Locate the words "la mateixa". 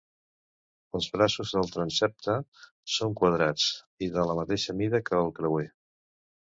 4.31-4.81